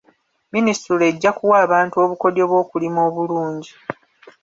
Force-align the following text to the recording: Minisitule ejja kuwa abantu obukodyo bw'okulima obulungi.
Minisitule 0.53 1.03
ejja 1.11 1.31
kuwa 1.37 1.55
abantu 1.65 1.95
obukodyo 2.03 2.43
bw'okulima 2.49 2.99
obulungi. 3.07 3.71